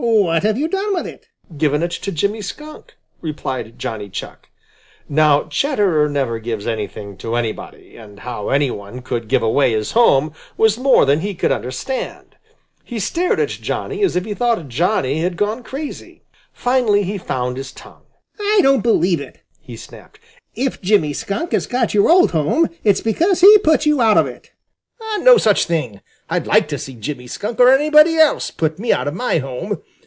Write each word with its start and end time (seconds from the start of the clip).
"What 0.03 0.41
have 0.41 0.57
you 0.57 0.67
done 0.67 0.95
with 0.95 1.05
it?" 1.05 1.27
"Given 1.55 1.83
it 1.83 1.91
to 1.91 2.11
Jimmy 2.11 2.41
Skunk," 2.41 2.95
replied 3.21 3.77
Johnny 3.77 4.09
Chuck. 4.09 4.49
Now 5.07 5.43
Chatterer 5.43 6.09
never 6.09 6.39
gives 6.39 6.65
anything 6.65 7.15
to 7.17 7.35
anybody, 7.35 7.97
and 7.97 8.21
how 8.21 8.49
any 8.49 8.71
one 8.71 9.03
could 9.03 9.27
give 9.27 9.43
away 9.43 9.73
his 9.73 9.91
home 9.91 10.33
was 10.57 10.75
more 10.79 11.05
than 11.05 11.19
he 11.19 11.35
could 11.35 11.51
understand. 11.51 12.35
He 12.83 12.97
stared 12.97 13.39
at 13.39 13.49
Johnny 13.49 14.01
as 14.03 14.15
if 14.15 14.25
he 14.25 14.33
thought 14.33 14.69
Johnny 14.69 15.19
had 15.19 15.37
gone 15.37 15.61
crazy. 15.61 16.23
Finally 16.51 17.03
he 17.03 17.19
found 17.19 17.55
his 17.55 17.71
tongue. 17.71 18.05
"I 18.39 18.59
don't 18.63 18.81
believe 18.81 19.21
it!" 19.21 19.43
he 19.59 19.77
snapped. 19.77 20.19
"If 20.55 20.81
Jimmy 20.81 21.13
Skunk 21.13 21.51
has 21.51 21.67
got 21.67 21.93
your 21.93 22.09
old 22.09 22.31
home, 22.31 22.69
it's 22.83 23.01
because 23.01 23.41
he 23.41 23.57
put 23.59 23.85
you 23.85 24.01
out 24.01 24.17
of 24.17 24.25
it." 24.25 24.51
"No 25.19 25.37
such 25.37 25.65
thing! 25.65 26.01
I'd 26.29 26.47
like 26.47 26.67
to 26.69 26.79
see 26.79 26.93
Jimmy 26.95 27.27
Skunk 27.27 27.59
or 27.59 27.69
anybody 27.69 28.15
else 28.17 28.49
put 28.49 28.79
me 28.79 28.93
out 28.93 29.07
of 29.07 29.13
my 29.13 29.37
home!" 29.39 29.81